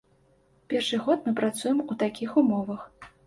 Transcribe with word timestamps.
Першы 0.73 0.99
год 1.09 1.27
мы 1.29 1.33
працуем 1.41 1.85
у 1.91 1.99
такіх 2.05 2.35
умовах. 2.43 2.81